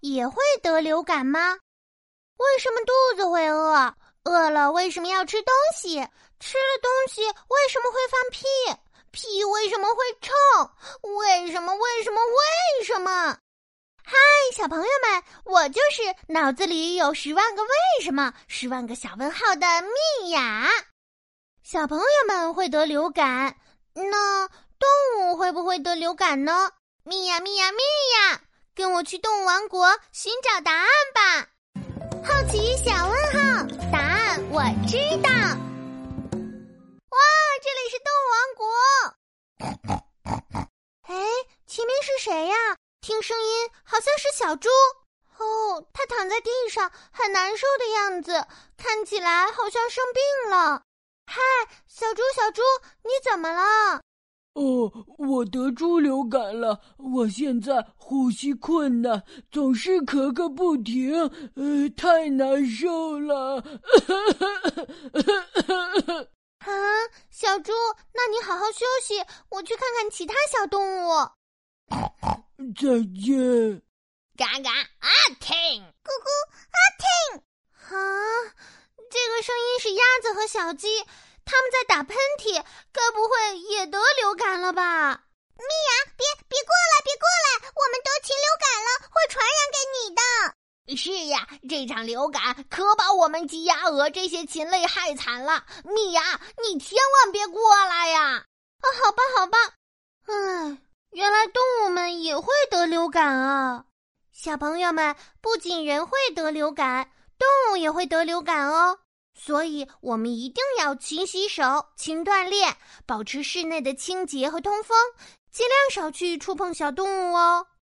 [0.00, 1.58] 也会得流感吗？
[2.36, 3.94] 为什么肚子会饿？
[4.24, 6.06] 饿了为什么要吃东西？
[6.40, 8.46] 吃了东西为什么会放屁？
[9.10, 10.32] 屁为什么会臭？
[11.16, 11.74] 为什么？
[11.74, 12.20] 为什么？
[12.20, 13.38] 为什么？
[14.04, 14.16] 嗨，
[14.54, 17.68] 小朋友们，我就是脑子里有十万个为
[18.02, 20.68] 什么、十万个小问号的蜜雅。
[21.62, 23.56] 小朋友们会得流感，
[23.94, 24.88] 那动
[25.18, 26.70] 物会不会得流感呢？
[27.02, 28.40] 蜜雅，蜜雅，蜜雅，
[28.78, 31.48] 跟我去动物王国寻找答案吧！
[32.24, 35.28] 好奇小问号，答案我知道。
[37.10, 37.18] 哇，
[37.60, 38.64] 这里是动物王国。
[41.08, 41.12] 哎，
[41.66, 42.54] 前面是谁呀？
[43.00, 44.68] 听声音好像是小猪
[45.38, 50.82] 哦，它躺在地上很难受的样子，看起来好像生病了。
[51.26, 51.40] 嗨，
[51.88, 52.62] 小猪，小猪，
[53.02, 54.02] 你怎么了？
[54.54, 61.14] 哦，我得猪流感了，我现在呼吸困难，总是咳个不停，
[61.54, 63.62] 呃，太难受了。
[66.58, 66.72] 啊，
[67.30, 67.72] 小猪，
[68.12, 69.14] 那你好好休息，
[69.50, 71.10] 我去看看其他小动物。
[72.74, 73.80] 再见，
[74.36, 75.54] 嘎嘎阿听，
[76.02, 76.28] 咕咕
[76.74, 77.40] 阿听，
[77.72, 77.96] 啊，
[79.08, 80.88] 这个声音是鸭子和小鸡，
[81.48, 85.22] 他们在打喷嚏，该不会也得流感了吧？
[85.56, 90.20] 蜜芽，别别过来，别过来，我们得禽流感了，会传染给你的。
[90.96, 95.64] 是呀，这场流感可把我们鸡、鸭、鹅这些禽类害惨了。
[95.84, 98.44] 蜜芽，你千万别过来呀！
[98.80, 99.58] 啊，好吧，好吧，
[100.26, 100.78] 唉。
[101.12, 103.86] 原来动物们也会得流感啊！
[104.30, 108.98] 小朋友们，不仅人会得流感，动物也会得流感哦。
[109.40, 114.98] 所以，我们一定要勤洗手、勤锻炼，保持室内的清洁和通风，
[115.52, 117.68] 尽量少去触碰小动物哦。